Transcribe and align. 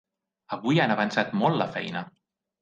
Avui 0.55 0.81
han 0.85 0.93
avançat 0.93 1.37
molt 1.43 1.61
la 1.63 1.69
feina. 1.77 2.05